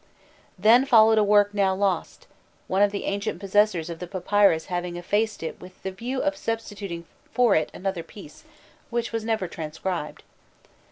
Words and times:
Then 0.57 0.83
followed 0.87 1.19
a 1.19 1.23
work 1.23 1.53
now 1.53 1.75
lost: 1.75 2.25
one 2.65 2.81
of 2.81 2.91
the 2.91 3.03
ancient 3.03 3.39
possessors 3.39 3.87
of 3.87 3.99
the 3.99 4.07
papyrus 4.07 4.65
having 4.65 4.95
effaced 4.95 5.43
it 5.43 5.59
with 5.61 5.83
the 5.83 5.91
view 5.91 6.23
of 6.23 6.35
substituting 6.35 7.05
for 7.31 7.53
it 7.53 7.69
another 7.71 8.01
piece, 8.01 8.43
which 8.89 9.11
was 9.11 9.23
never 9.23 9.47
transcribed. 9.47 10.23